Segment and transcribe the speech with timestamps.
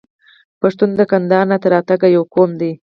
[0.61, 2.71] پښتون د کندهار نه تر اټکه یو قوم دی.